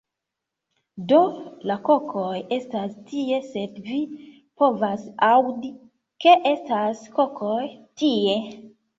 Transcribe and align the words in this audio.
Do, 1.09 1.17
la 1.71 1.73
kokoj 1.89 2.37
estas 2.55 2.95
tie 3.11 3.37
sed 3.49 3.77
vi 3.89 3.97
povas 4.61 5.03
aŭdi, 5.27 5.69
ke 6.25 6.33
estas 6.53 7.03
kokoj 7.19 7.67
tie 8.03 8.35